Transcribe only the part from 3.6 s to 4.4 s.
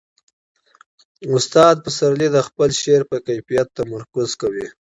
تمرکز